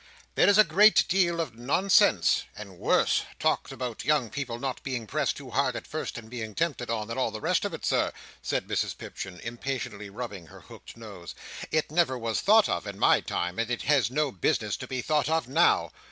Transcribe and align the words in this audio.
"There 0.33 0.49
is 0.49 0.57
a 0.57 0.63
great 0.63 1.07
deal 1.09 1.39
of 1.39 1.55
nonsense—and 1.55 2.79
worse—talked 2.79 3.71
about 3.71 4.03
young 4.03 4.31
people 4.31 4.57
not 4.57 4.81
being 4.81 5.05
pressed 5.05 5.37
too 5.37 5.51
hard 5.51 5.75
at 5.75 5.85
first, 5.85 6.17
and 6.17 6.27
being 6.27 6.55
tempted 6.55 6.89
on, 6.89 7.11
and 7.11 7.19
all 7.19 7.29
the 7.29 7.39
rest 7.39 7.65
of 7.65 7.73
it, 7.75 7.85
Sir," 7.85 8.11
said 8.41 8.67
Mrs 8.67 8.97
Pipchin, 8.97 9.39
impatiently 9.41 10.09
rubbing 10.09 10.47
her 10.47 10.61
hooked 10.61 10.97
nose. 10.97 11.35
"It 11.69 11.91
never 11.91 12.17
was 12.17 12.41
thought 12.41 12.67
of 12.67 12.87
in 12.87 12.97
my 12.97 13.19
time, 13.21 13.59
and 13.59 13.69
it 13.69 13.83
has 13.83 14.09
no 14.09 14.31
business 14.31 14.75
to 14.77 14.87
be 14.87 15.03
thought 15.03 15.29
of 15.29 15.47
now. 15.47 15.91